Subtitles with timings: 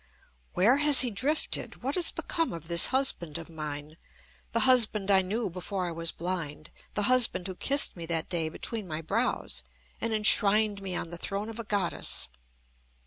[0.53, 1.83] Where has he drifted?
[1.83, 3.97] What has become of this husband of mine,
[4.51, 8.49] the husband I knew before I was blind; the husband who kissed me that day
[8.49, 9.61] between my brows,
[10.01, 12.29] and enshrined me on the throne of a Goddess?